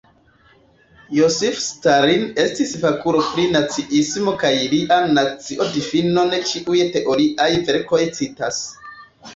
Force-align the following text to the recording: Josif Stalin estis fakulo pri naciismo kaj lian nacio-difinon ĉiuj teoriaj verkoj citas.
Josif 1.17 1.59
Stalin 1.65 2.23
estis 2.45 2.71
fakulo 2.85 3.21
pri 3.27 3.45
naciismo 3.57 4.35
kaj 4.45 4.53
lian 4.73 5.15
nacio-difinon 5.21 6.35
ĉiuj 6.55 6.83
teoriaj 6.97 7.53
verkoj 7.71 8.03
citas. 8.21 8.65